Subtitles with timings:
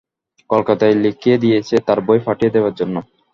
[0.49, 2.95] কলকাতায় লিখে দিয়েছি, তার বই পাঠিয়ে দেবার জন্য।